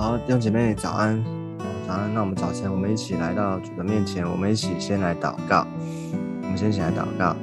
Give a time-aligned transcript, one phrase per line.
[0.00, 1.22] 好，弟兄姐妹早安，
[1.86, 2.14] 早安。
[2.14, 5.66] 那我们早晨，我们一起来到主的面前，我们一起先来祷告。
[6.42, 7.36] 我们先起来祷告，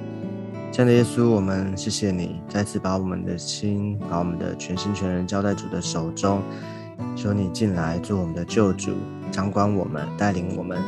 [0.71, 6.41] 亲爱的耶稣，我们谢谢你再次把我们的心，把我们的全心全人交在主的手中，
[7.15, 8.93] 求你进来做我们的救主，
[9.31, 10.81] 掌管我们，带领我们，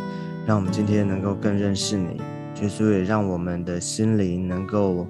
[0.48, 2.20] 让我们今天能够更认识你。
[2.64, 5.08] 耶稣也让我们的心灵能够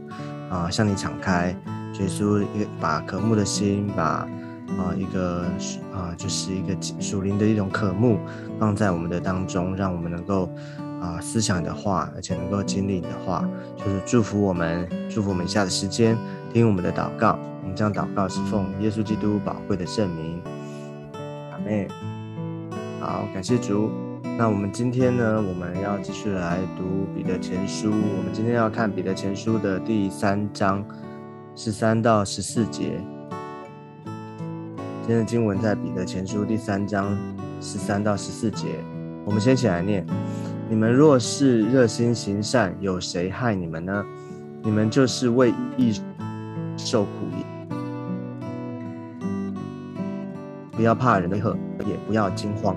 [0.49, 1.55] 啊向你敞开。
[2.01, 4.27] 耶稣一个把渴慕的心，把
[4.77, 5.45] 啊一个
[5.93, 8.19] 啊就是一个属灵的一种渴慕
[8.59, 10.49] 放在我们的当中，让我们能够
[11.01, 16.17] 啊思想你的话，而且能够经历你的话，就是祝福我们，祝福我们以下的时间
[16.53, 17.39] 听我们的祷告。
[17.61, 20.41] 我们将祷告是奉耶稣基督宝贵的圣名，
[21.51, 21.87] 阿妹。
[22.99, 23.89] 好，感谢主。
[24.37, 27.89] 那我们今天呢，我们要继续来读彼得前书。
[27.89, 30.83] 我们今天要看彼得前书的第三章。
[31.55, 33.01] 十三到十四节，
[35.09, 37.17] 今天的经文在彼得前书第三章
[37.59, 38.67] 十三到十四节。
[39.25, 40.05] 我们先起来念：
[40.69, 44.05] 你们若是热心行善，有谁害你们呢？
[44.61, 45.99] 你们就是为义
[46.77, 47.09] 受苦，
[50.73, 51.57] 不要怕人的恶，
[51.87, 52.75] 也不要惊慌。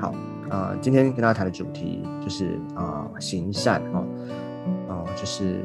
[0.00, 0.14] 好，
[0.50, 4.06] 啊，今天跟大家谈的主题就是啊，行善哦，
[4.86, 5.64] 哦，就是，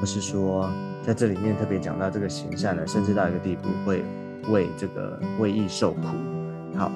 [0.00, 0.68] 不是说。
[1.06, 4.02] 在这里面特别讲到这个行善呢，甚至到一个地步会
[4.50, 6.02] 为这个为义受苦。
[6.76, 6.90] 好，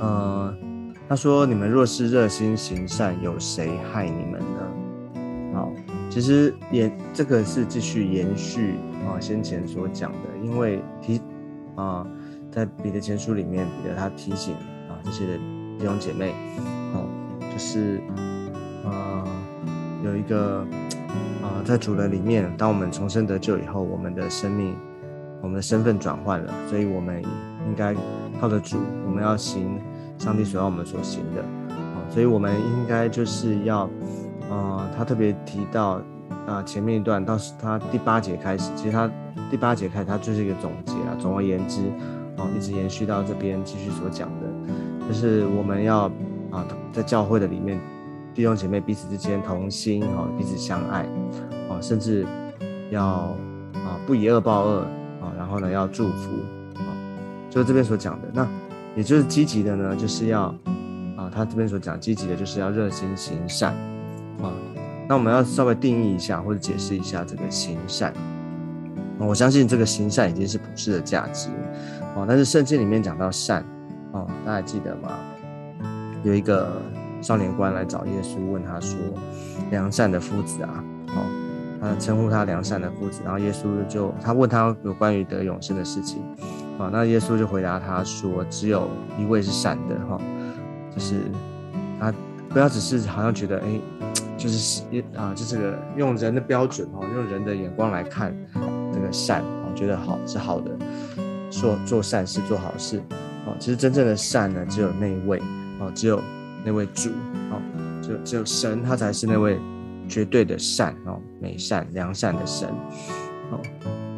[0.00, 0.54] 呃，
[1.08, 5.72] 他说：“你们若是热心行善，有谁害你们呢？”好，
[6.08, 8.74] 其实延这个是继续延续
[9.06, 11.20] 啊先前所讲的，因为提
[11.74, 12.06] 啊
[12.50, 14.54] 在彼得前书里面，彼得他提醒
[14.88, 15.36] 啊这些的
[15.78, 16.34] 弟兄姐妹，
[16.94, 17.08] 哦，
[17.52, 18.00] 就是
[18.84, 19.24] 啊
[20.04, 20.66] 有一个。
[21.42, 24.76] 啊，在主的里面，当我们重生得救以后，我们的生命，
[25.40, 27.22] 我们的身份转换了，所以我们
[27.66, 27.94] 应该
[28.40, 29.78] 靠着主，我们要行
[30.18, 31.42] 上帝所要我们所行的。
[31.74, 33.88] 啊，所以我们应该就是要，
[34.50, 36.00] 啊，他特别提到
[36.46, 39.10] 啊，前面一段到他第八节开始，其实他
[39.50, 41.16] 第八节开始，他就是一个总结啊。
[41.18, 41.80] 总而言之，
[42.36, 46.10] 啊，一直延续到这边继续所讲的，就是我们要
[46.50, 47.78] 啊，在教会的里面。
[48.32, 51.04] 弟兄姐妹彼此之间同心哦，彼此相爱
[51.68, 52.24] 哦，甚至
[52.88, 54.86] 要啊不以恶报恶
[55.20, 56.30] 啊，然后呢要祝福
[56.76, 56.88] 啊，
[57.50, 58.28] 就是这边所讲的。
[58.32, 58.48] 那
[58.96, 60.54] 也就是积极的呢，就是要
[61.16, 63.72] 啊，他这边所讲积极的，就是要热心行善
[64.42, 64.52] 啊。
[65.08, 68.12] 那我们要稍微定义一下或者解释一下这个行善。
[69.18, 71.48] 我相信这个行善已经是普世的价值
[72.16, 73.64] 哦，但是圣经里面讲到善
[74.12, 75.10] 哦，大家记得吗？
[76.22, 76.70] 有一个。
[77.22, 78.98] 少年官来找耶稣，问他说
[79.70, 80.82] ：“良善的夫子啊，
[81.80, 83.20] 哦，他称呼他良善的夫子。
[83.24, 86.22] 然后耶稣就他问他有关于得永生的事情，
[86.78, 90.20] 啊，那耶稣就回答他说：只有一位是善的，哈，
[90.94, 91.22] 就是
[91.98, 92.12] 他
[92.48, 93.80] 不要只是好像觉得哎，
[94.36, 94.82] 就是
[95.16, 98.34] 啊，就这个用人的标准哦，用人的眼光来看
[98.92, 100.70] 这个善，啊，觉得好是好的，
[101.50, 102.98] 做做善事做好事，
[103.46, 105.40] 哦，其实真正的善呢，只有那一位，
[105.80, 106.20] 哦，只有。
[106.62, 107.08] 那位主
[107.50, 107.56] 哦，
[108.02, 109.58] 就只有神，他才是那位
[110.10, 112.68] 绝对的善哦，美善良善的神
[113.50, 113.62] 哦。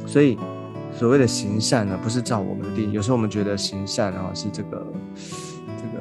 [0.06, 0.38] 所以
[0.91, 2.92] 所谓的行善呢，不是照我们的定义。
[2.92, 4.86] 有时候我们觉得行善哦是这个
[5.76, 5.98] 这个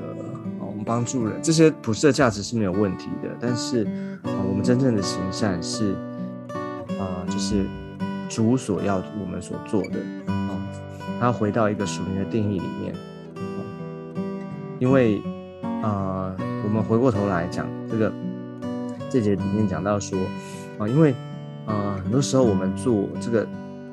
[0.60, 3.30] 哦，我们帮助人这些普世的价值是没有问题的。
[3.38, 3.84] 但是
[4.24, 5.94] 啊，我们真正的行善是
[6.98, 7.66] 啊，就是
[8.30, 10.58] 主所要我们所做的啊，
[11.20, 12.96] 他回到一个属灵的定义里面
[14.80, 15.22] 因为。
[15.84, 18.14] 啊，我们回过头来讲这个
[19.12, 20.18] 这节里面讲到说
[20.80, 21.14] 啊，因为
[21.66, 23.46] 啊，很多时候我们做这个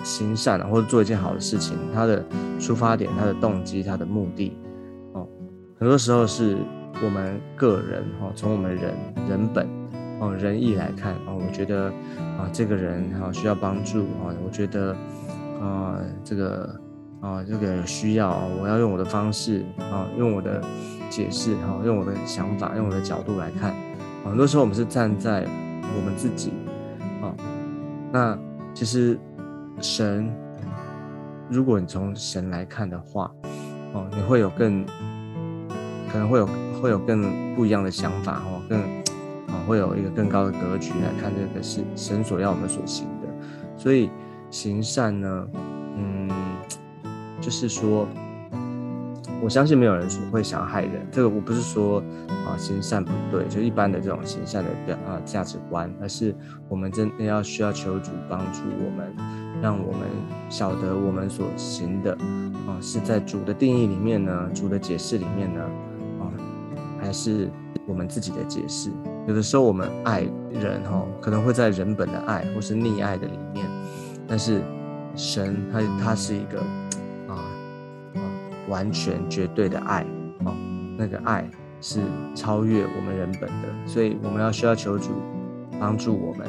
[0.05, 2.25] 行善或者做一件好的事情，它的
[2.61, 4.57] 出发点、它的动机、它的目的
[5.13, 5.27] 哦，
[5.79, 6.57] 很多时候是
[7.05, 8.95] 我们个人哈，从我们人
[9.29, 9.67] 人本
[10.21, 11.87] 哦仁义来看哦，我觉得
[12.39, 14.95] 啊，这个人哈需要帮助啊，我觉得
[15.61, 16.81] 啊，这个
[17.21, 20.63] 啊这个需要，我要用我的方式啊，用我的。
[21.11, 23.75] 解释哈，用我的想法，用我的角度来看，
[24.25, 25.47] 很多时候我们是站在
[25.97, 26.53] 我们自己
[27.23, 27.35] 啊。
[28.13, 28.39] 那
[28.75, 29.19] 其实
[29.81, 30.31] 神，
[31.49, 33.31] 如果你从神来看的话，
[33.93, 34.85] 哦，你会有更
[36.11, 36.47] 可能会有
[36.81, 38.81] 会有更不一样的想法哦，更
[39.49, 43.29] 啊会有一个更高的格局来看这个是神所要我们所行的。
[43.77, 44.11] 所以
[44.51, 45.49] 行善呢，
[45.97, 46.31] 嗯，
[47.41, 48.07] 就是说。
[49.41, 51.07] 我相信没有人会想害人。
[51.13, 52.03] 这个我不是说
[52.47, 56.35] 啊行善不对，就一般的这种行善的表啊价值观，而是
[56.69, 59.15] 我们真的要需要求主帮助我们，
[59.63, 60.01] 让我们
[60.49, 62.13] 晓得我们所行的
[62.67, 65.63] 啊是在主的定义里面呢，主的解释里面呢
[66.21, 66.27] 啊，
[67.01, 67.49] 还是
[67.87, 68.91] 我们自己的解释。
[69.27, 73.65] 有的时候我们爱人哈，可能会在人本的爱或是溺爱的里面，
[74.27, 74.63] 但是
[75.15, 76.63] 神他他是一个。
[78.69, 80.03] 完全绝对的爱，
[80.45, 80.55] 哦，
[80.97, 81.49] 那个爱
[81.81, 82.01] 是
[82.35, 85.11] 超越我们人本的，所以我们要需要求主
[85.81, 86.47] 帮助我们，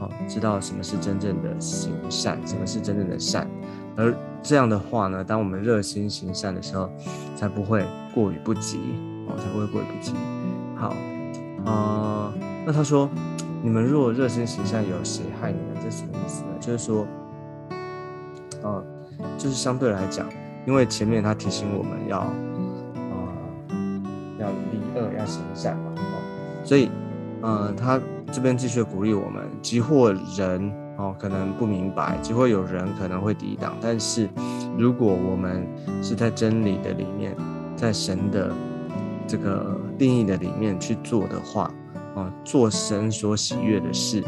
[0.00, 3.46] 哦，知道什么是真正的行善，什么是真正的善，
[3.96, 6.90] 而这样的话呢，当我们热心行善的时候，
[7.36, 7.84] 才不会
[8.14, 8.78] 过于不及，
[9.28, 10.14] 哦，才不会过于不及。
[10.76, 10.94] 好，
[11.70, 12.32] 啊，
[12.64, 13.08] 那他说，
[13.62, 15.66] 你们若热心行善，有谁害你们？
[15.82, 16.48] 这什么意思呢？
[16.60, 17.06] 就是说，
[18.62, 18.84] 呃，
[19.36, 20.26] 就是相对来讲。
[20.66, 22.20] 因为前面他提醒我们要，
[22.94, 24.02] 呃，
[24.38, 26.90] 要离恶，要行善嘛，哦，所以，
[27.40, 27.98] 呃，他
[28.30, 34.28] 这边继续鼓励我们，即或人哦可能不明白，即或有人可能会抵挡，但是
[34.76, 35.66] 如果我们
[36.02, 37.34] 是在真理的里面，
[37.74, 38.52] 在神的
[39.26, 41.72] 这个定义的里面去做的话，
[42.14, 44.22] 啊，做神所喜悦的事，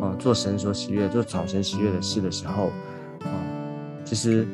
[0.00, 2.68] 啊，做神所喜悦，做草神喜悦的事的时候，
[3.20, 3.36] 啊，
[4.02, 4.48] 其实。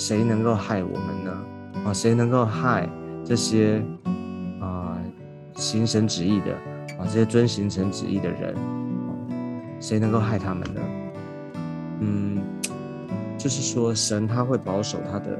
[0.00, 1.30] 谁能够害我们呢？
[1.84, 2.88] 啊，谁能够害
[3.22, 3.82] 这些
[4.58, 4.96] 啊
[5.56, 6.54] 行神旨意的
[6.98, 8.56] 啊这些遵行神旨意的人？
[9.78, 10.80] 谁能够害他们呢？
[12.00, 12.42] 嗯，
[13.36, 15.38] 就是说神他会保守他的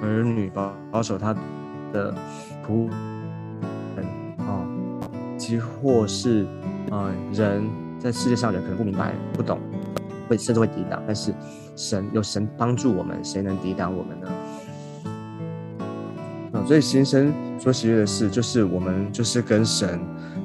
[0.00, 1.34] 儿女，保保守他
[1.92, 2.14] 的
[2.66, 2.88] 仆
[3.94, 4.06] 人
[4.46, 4.64] 啊，
[5.36, 6.46] 即或是
[6.90, 7.68] 啊人
[7.98, 9.58] 在世界上人可能不明白、不懂。
[10.28, 11.32] 会甚至会抵挡，但是
[11.74, 14.28] 神有神帮助我们，谁能抵挡我们呢？
[16.52, 20.00] 啊，所以行神所喜悦的事，就是我们就是跟神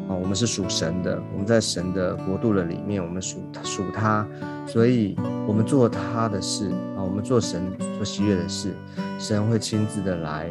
[0.07, 4.27] 啊，我们是属神的，我们在神的国度的里面，我们属属他，
[4.67, 5.15] 所以
[5.47, 7.61] 我们做他的事啊，我们做神
[7.95, 8.73] 所喜悦的事，
[9.17, 10.49] 神会亲自的来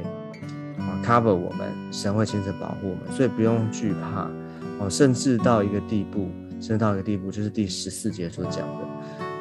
[0.78, 4.30] 啊 cover 我们，神会亲自保护我们，所以不用惧怕
[4.78, 8.91] 哦，甚至到一个地步，甚至到一个地步，就是第十四节所讲的。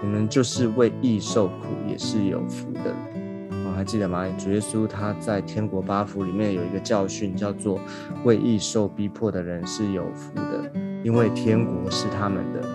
[0.01, 2.91] 你们就是为义受苦，也是有福的。
[3.51, 4.25] 哦，还记得吗？
[4.37, 7.79] 主耶稣他在天国八福里面有一个教训，叫做
[8.23, 10.71] 为义受逼迫的人是有福的，
[11.03, 12.67] 因为天国是他们的。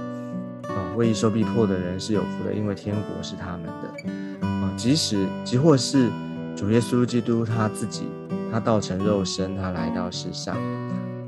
[0.68, 4.46] 啊，为义受逼迫的人是有福的，因为天国是他们的。
[4.46, 6.08] 啊，即使即或是
[6.54, 8.04] 主耶稣基督他自己，
[8.52, 10.54] 他道成肉身，他来到世上，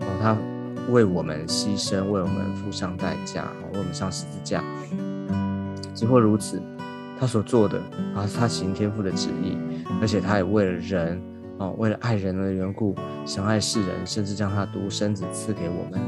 [0.01, 0.37] 哦，他
[0.91, 4.63] 为我们牺牲，为我们付上代价，为我们上十字架。
[5.99, 6.63] 即或如此，
[7.19, 7.77] 他所做的
[8.15, 9.59] 啊，是他行天父的旨意，
[10.01, 11.21] 而且他也为了人
[11.59, 12.95] 哦，为了爱人的缘故，
[13.27, 16.01] 想爱世人，甚至将他独生子赐给我们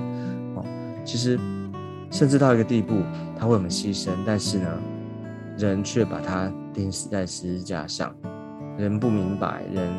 [0.54, 0.64] 哦。
[1.04, 1.36] 其实，
[2.08, 3.02] 甚至到一个地步，
[3.36, 4.68] 他为我们牺牲，但是呢，
[5.58, 8.14] 人却把他钉死在十字架上。
[8.78, 9.90] 人不明白，人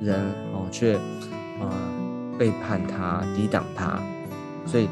[0.00, 0.20] 人
[0.54, 1.74] 哦，却啊
[2.38, 4.00] 背叛他，抵挡他。
[4.64, 4.88] 所以，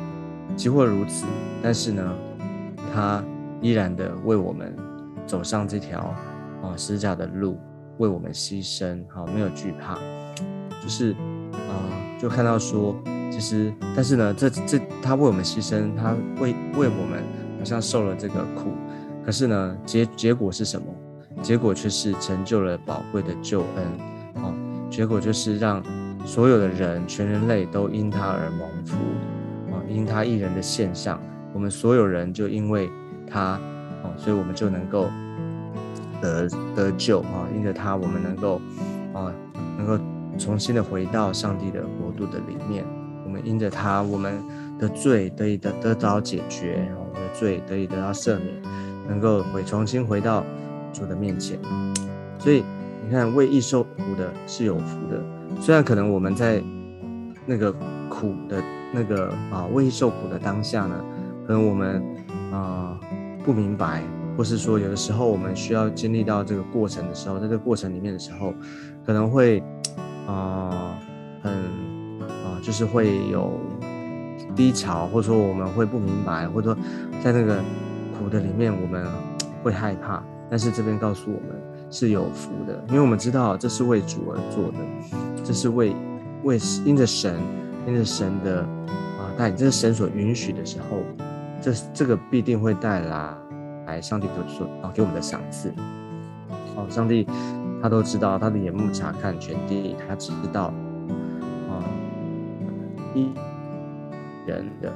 [0.57, 1.27] 即或如此，
[1.63, 2.13] 但是呢，
[2.93, 3.23] 他。
[3.61, 4.75] 依然的为我们
[5.27, 6.15] 走上这条
[6.63, 7.59] 啊十字架的路，
[7.99, 9.97] 为我们牺牲，好没有惧怕，
[10.81, 11.13] 就是
[11.53, 11.75] 啊
[12.21, 12.95] 就看到说，
[13.31, 17.23] 其实但是呢，这这他为我们牺牲，他为为我们
[17.59, 18.71] 好像受了这个苦，
[19.25, 20.87] 可是呢结结果是什么？
[21.43, 24.55] 结果却是成就了宝贵的救恩，啊，
[24.89, 25.83] 结果就是让
[26.25, 28.97] 所有的人全人类都因他而蒙福，
[29.73, 31.21] 啊，因他一人的现象，
[31.53, 32.89] 我们所有人就因为。
[33.31, 33.61] 他
[34.03, 35.09] 哦，所以我们就能够
[36.21, 37.47] 得得救啊！
[37.55, 38.61] 因着他，我们能够
[39.13, 39.33] 啊，
[39.77, 39.99] 能够
[40.39, 42.85] 重新的回到上帝的国度的里面。
[43.25, 44.43] 我们因着他，我们
[44.79, 48.63] 的罪得以得得到解决，我们的罪得以得到赦免，
[49.09, 50.45] 能够回重新回到
[50.93, 51.59] 主的面前。
[52.39, 52.65] 所以
[53.05, 55.23] 你看，为义受苦的是有福的。
[55.61, 56.63] 虽然可能我们在
[57.47, 57.73] 那个
[58.09, 61.05] 苦的那个啊为义受苦的当下呢，
[61.47, 62.03] 可能我们
[62.53, 62.99] 啊。
[63.45, 64.03] 不明白，
[64.37, 68.53] 或是说有的时候我们需要经历到这个过程的时候，在这个过程里面的时候，
[69.07, 69.63] 可能会
[70.27, 70.99] 啊
[71.43, 73.59] 很啊就是会有
[74.55, 76.83] 低潮，或者说我们会不明白，或者说
[77.25, 77.63] 在那个
[78.19, 79.07] 苦的里面我们
[79.63, 80.23] 会害怕。
[80.51, 84.79] 但是这边告诉我们是有福的，因为我们知道这是为主而做的，
[85.45, 85.95] 这是为
[86.43, 87.39] 为因着神
[87.87, 91.03] 因着神的啊带领，这是神所允许的时候。
[91.61, 93.35] 这这个必定会带来
[93.87, 95.73] 来上帝所说啊给我们的赏赐，
[96.77, 97.27] 哦，上帝
[97.83, 100.73] 他都知道，他的眼目查看全地，他知道
[101.69, 101.83] 啊
[103.15, 103.31] 一
[104.47, 104.93] 人的，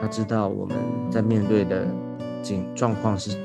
[0.00, 0.76] 他知道我们
[1.10, 1.86] 在面对的
[2.42, 3.38] 境状况是，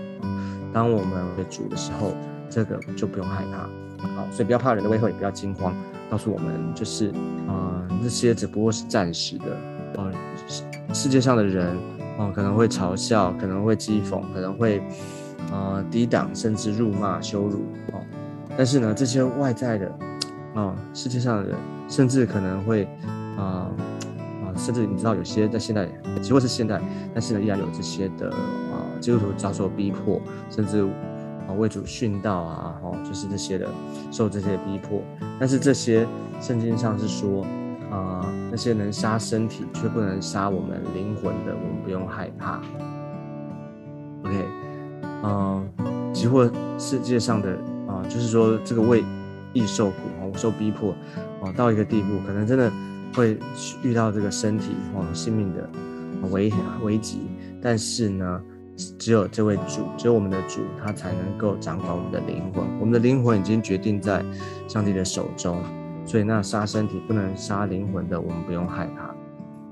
[0.74, 2.14] 当我们为主的时候，
[2.50, 3.70] 这个就不用害怕。
[4.16, 5.74] 好，所以不要怕人的威吓，也不要惊慌。
[6.10, 7.10] 告诉我们，就是
[7.48, 9.46] 啊，这些只不过是暂时的。
[9.96, 10.12] 呃，
[10.94, 11.78] 世界上的人
[12.18, 14.82] 哦，可能会嘲笑，可能会讥讽，可能会
[15.52, 17.60] 呃抵挡，甚至辱骂、羞辱
[17.94, 18.02] 哦。
[18.58, 19.92] 但是呢，这些外在的
[20.54, 22.86] 啊，世界上的人，甚至可能会
[23.38, 23.72] 啊
[24.44, 25.88] 啊，甚至你知道，有些在现代，
[26.22, 26.82] 即或是现代，
[27.14, 30.88] 但是呢，依然有这些的啊，基督徒遭受逼迫，甚至。
[31.58, 33.68] 为主殉道啊，哦，就是这些的，
[34.10, 35.02] 受这些逼迫。
[35.38, 36.08] 但是这些
[36.40, 37.46] 圣经上是说，
[37.92, 42.60] 啊，那些能杀身体却不能杀我们灵魂的，我们不用害怕。
[44.24, 44.46] OK，
[45.24, 45.70] 嗯，
[46.14, 47.52] 即或世界上的
[47.88, 49.04] 啊，就是说这个为
[49.54, 50.96] 易受苦哦，受逼迫
[51.44, 52.72] 啊，到一个地步，可能真的
[53.14, 53.38] 会
[53.84, 55.70] 遇到这个身体哦性命的
[56.32, 57.20] 危危急。
[57.62, 58.42] 但是呢？
[58.98, 62.64] 只有这位主，只有我们的主，他才能够掌管我们的灵魂。
[62.80, 64.26] 我们的灵魂已经决定在
[64.68, 65.62] 上帝的手中，
[66.12, 69.16] 所以那杀身体不能杀灵魂的，我们不用害怕，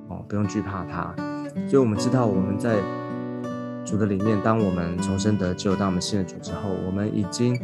[0.08, 1.14] 哦，不用惧怕它。
[1.68, 2.80] 所以我们知道我们在
[3.86, 7.60] 主的里面，当我们重生得救，当我们信了主之后，我们已经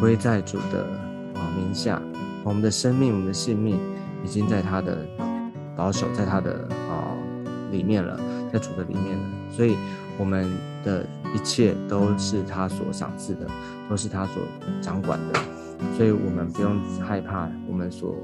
[0.00, 0.86] 归在主的
[1.34, 2.00] 啊名下，
[2.42, 3.78] 我们的生命，我们的性命
[4.24, 5.04] 已经在他的
[5.76, 7.12] 保守，在他的啊
[7.70, 8.18] 里面了，
[8.50, 9.24] 在主的里面了。
[9.50, 9.76] 所以。
[10.16, 10.48] 我们
[10.84, 11.04] 的
[11.34, 13.46] 一切都是他所赏赐的，
[13.90, 14.42] 都是他所
[14.80, 15.40] 掌管的，
[15.96, 18.14] 所以我们不用害怕我们所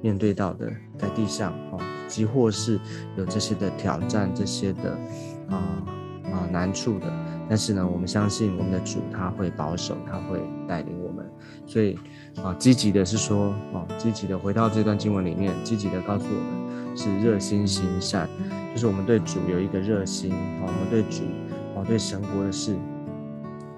[0.00, 2.78] 面对到的在地上哦，即或是
[3.16, 4.96] 有这些的挑战、这些的
[5.48, 5.58] 啊
[6.32, 7.12] 啊难处的，
[7.48, 11.28] 但是呢，我们相信我们的主他会保守，他会带领我们，
[11.66, 11.98] 所以
[12.42, 18.28] 啊，积极的是说哦，积极的回到这段经文里面，积极的告诉我们是热心行善。
[18.72, 21.24] 就是我们对主有一个热心啊，我们对主
[21.80, 22.76] 啊，对神国的事，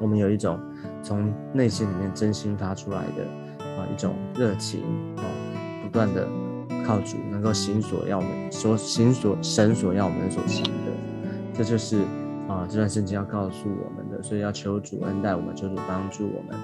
[0.00, 0.58] 我们有一种
[1.02, 3.22] 从内心里面真心发出来的
[3.60, 4.80] 啊一种热情
[5.16, 5.22] 啊，
[5.84, 6.26] 不断的
[6.84, 10.92] 靠主能够行所要我们所行所神所要我们所行的，
[11.54, 12.00] 这就是
[12.48, 16.58] 啊这段圣经要告诉我们的，所以要求主恩待我们，求主帮助我们。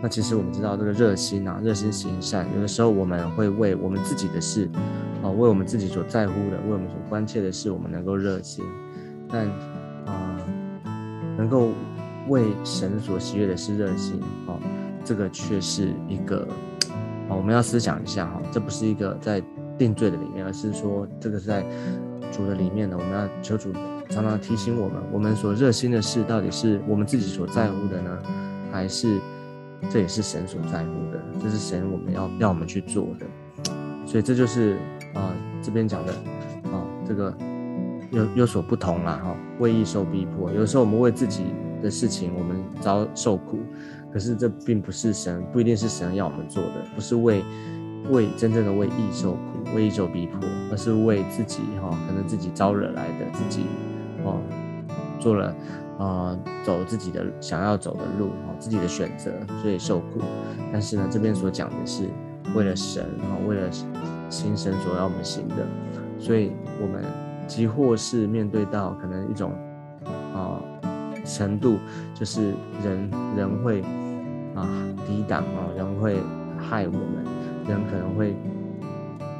[0.00, 4.68] 那其实我们知道这个热心啊，热心行善，有的时候我们会为我们自己的事。
[5.22, 8.64] 啊，为我们自己所在乎的，为我们所关切的事，我们能够热心；
[9.28, 9.46] 但，
[11.42, 11.70] 能够
[12.28, 14.20] 为神所喜悦的是热心。
[14.46, 14.60] 哦，
[15.04, 16.46] 这个却是一个，
[17.28, 19.42] 哦，我们要思想一下哈，这不是一个在
[19.76, 21.64] 定罪的里面，而是说这个是在
[22.30, 22.96] 主的里面的。
[22.96, 23.72] 我们要求主
[24.08, 28.18] 常常提醒我们，我们所热心的事，到底是我们自己所在乎的呢，
[28.70, 29.18] 还是
[29.90, 31.20] 这也是神所在乎的？
[31.42, 33.26] 这是神我们要要我们去做的。
[34.06, 34.78] 所以这就是。
[35.14, 35.30] 啊，
[35.62, 36.12] 这边讲的，
[36.72, 37.30] 啊，这个
[38.12, 41.46] 有有所不同啦，哈，为义受逼迫，有时候我们为自己
[41.82, 43.58] 的事情，我们遭受苦，
[44.12, 47.42] 可是这并不是神，不一定是神要我们做的，不是为
[48.10, 50.40] 为真正的为义受苦，为义受逼迫，
[50.70, 53.64] 而是为自己，哈，可能自己招惹来的，自己，
[54.24, 54.40] 哦，
[55.18, 55.56] 做了，
[55.98, 60.20] 啊，走自己的想要走的路，哦，自己的选择，所以受苦。
[60.70, 62.08] 但是呢，这边所讲的是
[62.54, 63.70] 为了神，哈，为了。
[64.32, 65.56] 心神所要我们行的，
[66.18, 67.04] 所以我们
[67.46, 69.52] 即或是面对到可能一种
[70.34, 70.60] 啊
[71.24, 71.78] 程度，
[72.14, 73.82] 就是人人会
[74.54, 74.66] 啊
[75.06, 76.18] 抵挡啊，人会
[76.58, 77.24] 害我们，
[77.68, 78.34] 人可能会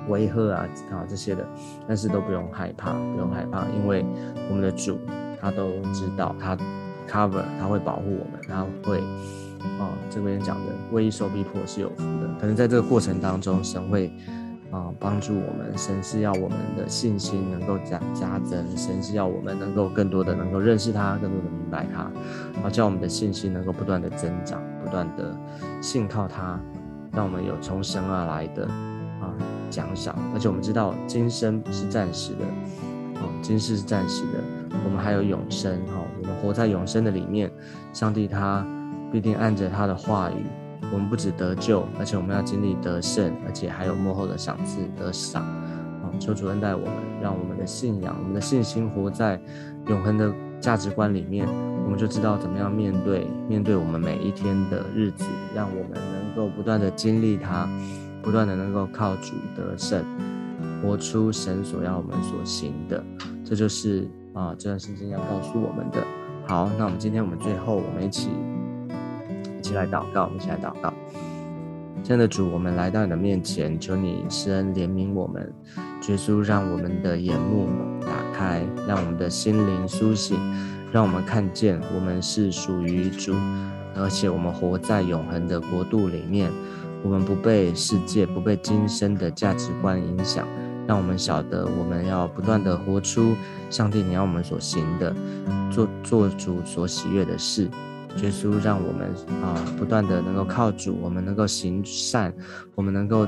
[0.08, 1.46] 威吓啊啊这些的，
[1.88, 4.04] 但是都不用害怕，不用害怕，因为
[4.48, 4.98] 我们的主
[5.40, 6.56] 他都知道，他
[7.08, 8.98] cover，他会保护我们，他会
[9.78, 14.12] 啊这边讲的为受逼迫是有福的，可能在这个过程当中，神会。
[14.72, 22.04] 啊，帮助我们，神是要我们的信心能够加加增，神是要我们能够更多的能够认识他，更多的明白他，
[22.62, 25.36] 啊，叫我们的信心能够不断的增长，不断的
[25.82, 26.58] 信靠他，
[27.12, 28.66] 让我们有从神而来的
[29.20, 29.34] 啊
[29.68, 30.16] 奖赏。
[30.32, 32.46] 而且我们知道今生是暂时的，
[33.20, 34.42] 啊，今世是暂时的，
[34.86, 37.52] 我们还有永生，哈，我们活在永生的里面，
[37.92, 38.66] 上帝他
[39.12, 40.46] 必定按着他的话语。
[40.90, 45.42] 我们不止得救，而且我们要经历得胜，而且还有幕后的赏赐得赏。
[45.42, 49.40] 啊，求主恩待我们，让我们的信仰、我们的信心活在
[49.86, 51.46] 永恒的价值观里面，
[51.84, 55.24] 我们就知道怎么样面对面对我们每一天的日子，
[55.54, 57.68] 让我们能够不断的经历它，
[58.20, 60.04] 不断的能够靠主得胜，
[60.82, 63.02] 活出神所要我们所行的。
[63.44, 66.02] 这就是啊，这段圣经要告诉我们的。
[66.48, 68.28] 好，那我们今天我们最后我们一起。
[69.62, 70.92] 一起来祷告，我们一起来祷告。
[72.02, 75.54] 亲爱的主，我们来到你的面前，求你施恩怜悯我们，
[76.08, 77.68] 耶稣让我们的眼目
[78.00, 80.36] 打开，让我们的心灵苏醒，
[80.90, 83.34] 让我们看见我们是属于主，
[83.94, 86.50] 而且我们活在永恒的国度里面，
[87.04, 90.44] 我们不被世界、不被今生的价值观影响，
[90.88, 93.36] 让我们晓得我们要不断的活出
[93.70, 95.14] 上帝你要我们所行的，
[95.70, 97.70] 做做主所喜悦的事。
[98.18, 99.08] 耶稣让我们
[99.42, 102.32] 啊，不断的能够靠主，我们能够行善，
[102.74, 103.26] 我们能够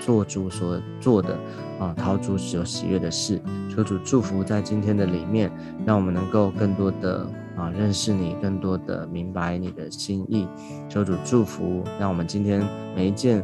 [0.00, 1.36] 做主所做的
[1.80, 3.40] 啊，讨主所喜悦的事。
[3.68, 5.50] 求主祝福在今天的里面，
[5.84, 7.26] 让我们能够更多的
[7.56, 10.46] 啊认识你，更多的明白你的心意。
[10.88, 13.42] 求主祝福，让我们今天每一件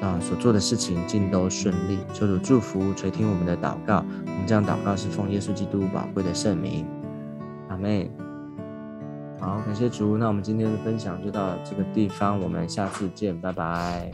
[0.00, 1.98] 啊所做的事情尽都顺利。
[2.14, 6.86] 求主祝福垂听我们的祷告，我们这样祷告是奉耶稣基督宝贵的圣名，
[7.68, 8.25] 阿门。
[9.38, 10.16] 好，感谢主。
[10.16, 14.10] 那我们今天的分享就到这个地方，我们下次见，拜拜。